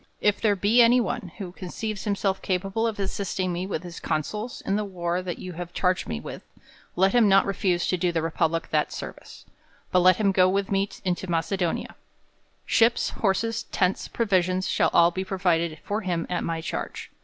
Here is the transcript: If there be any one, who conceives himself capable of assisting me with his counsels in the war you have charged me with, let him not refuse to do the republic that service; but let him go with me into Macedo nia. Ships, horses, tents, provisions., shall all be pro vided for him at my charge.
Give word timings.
If 0.19 0.41
there 0.41 0.55
be 0.55 0.81
any 0.81 0.99
one, 0.99 1.31
who 1.37 1.51
conceives 1.51 2.05
himself 2.05 2.41
capable 2.41 2.87
of 2.87 2.97
assisting 2.99 3.53
me 3.53 3.67
with 3.67 3.83
his 3.83 3.99
counsels 3.99 4.61
in 4.61 4.75
the 4.75 4.83
war 4.83 5.19
you 5.19 5.53
have 5.53 5.73
charged 5.75 6.07
me 6.07 6.19
with, 6.19 6.41
let 6.95 7.13
him 7.13 7.29
not 7.29 7.45
refuse 7.45 7.85
to 7.89 7.97
do 7.97 8.11
the 8.11 8.23
republic 8.23 8.69
that 8.71 8.91
service; 8.91 9.45
but 9.91 9.99
let 9.99 10.15
him 10.17 10.31
go 10.31 10.49
with 10.49 10.71
me 10.71 10.89
into 11.05 11.27
Macedo 11.27 11.71
nia. 11.71 11.95
Ships, 12.65 13.11
horses, 13.11 13.61
tents, 13.71 14.07
provisions., 14.07 14.67
shall 14.67 14.89
all 14.91 15.11
be 15.11 15.23
pro 15.23 15.37
vided 15.37 15.77
for 15.83 16.01
him 16.01 16.25
at 16.31 16.43
my 16.43 16.61
charge. 16.61 17.11